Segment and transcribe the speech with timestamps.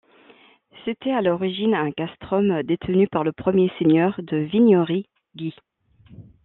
[0.83, 5.53] C'était à l'origine un castrum détenu par le premier seigneur de Vignory, Guy.